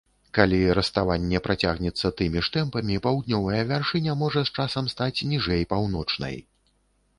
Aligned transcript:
Калі 0.35 0.59
раставанне 0.77 1.41
працягнецца 1.47 2.11
тымі 2.21 2.39
ж 2.47 2.51
тэмпамі, 2.55 2.97
паўднёвая 3.05 3.61
вяршыня 3.75 4.17
можа 4.25 4.45
з 4.49 4.57
часам 4.59 4.91
стаць 4.97 5.25
ніжэй 5.35 5.69
паўночнай. 5.75 6.45